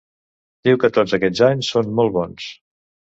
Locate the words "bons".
2.17-2.49